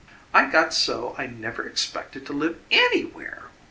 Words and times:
"I 0.33 0.47
got 0.49 0.73
so 0.73 1.13
I 1.19 1.27
never 1.27 1.63
expected 1.63 2.25
to 2.25 2.33
live 2.33 2.57
ANYwhere." 2.71 3.51